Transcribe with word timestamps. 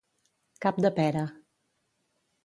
Cap 0.65 0.79
de 0.85 0.89
pera. 0.99 1.21